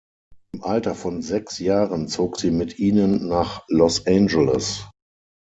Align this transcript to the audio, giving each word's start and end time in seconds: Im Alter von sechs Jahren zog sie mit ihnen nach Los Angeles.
Im 0.55 0.63
Alter 0.63 0.95
von 0.95 1.21
sechs 1.21 1.59
Jahren 1.59 2.07
zog 2.07 2.39
sie 2.39 2.49
mit 2.49 2.79
ihnen 2.79 3.27
nach 3.27 3.63
Los 3.67 4.07
Angeles. 4.07 4.87